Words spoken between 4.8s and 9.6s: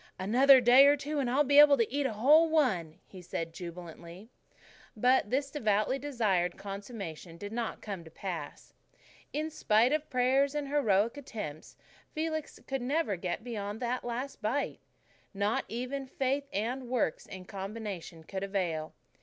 But this devoutly desired consummation did not come to pass. In